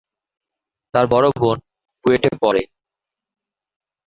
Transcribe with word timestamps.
তার 0.93 1.05
বড় 1.07 1.27
বোন 1.37 1.57
বুয়েটে 2.05 2.29
পড়ে। 2.41 2.63